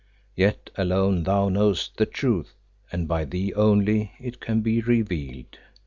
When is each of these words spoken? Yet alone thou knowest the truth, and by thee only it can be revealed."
Yet 0.35 0.71
alone 0.79 1.21
thou 1.25 1.49
knowest 1.49 1.97
the 1.97 2.07
truth, 2.07 2.55
and 2.91 3.07
by 3.07 3.23
thee 3.23 3.53
only 3.53 4.13
it 4.19 4.39
can 4.39 4.61
be 4.61 4.81
revealed." 4.81 5.59